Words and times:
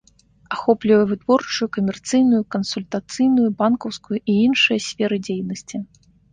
Ахоплівае 0.53 1.03
вытворчую, 1.11 1.67
камерцыйную, 1.77 2.41
кансультацыйную, 2.57 3.47
банкаўскую 3.61 4.17
і 4.29 4.41
іншыя 4.49 4.79
сферы 4.91 5.15
дзейнасці. 5.31 5.77